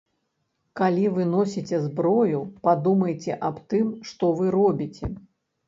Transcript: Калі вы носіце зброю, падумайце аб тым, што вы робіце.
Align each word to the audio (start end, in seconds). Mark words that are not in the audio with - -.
Калі 0.79 1.03
вы 1.17 1.27
носіце 1.33 1.77
зброю, 1.83 2.41
падумайце 2.65 3.39
аб 3.53 3.63
тым, 3.77 3.95
што 4.11 4.33
вы 4.43 4.51
робіце. 4.59 5.15